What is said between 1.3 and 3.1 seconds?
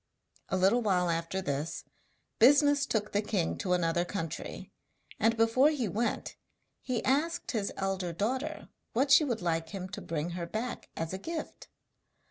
this, business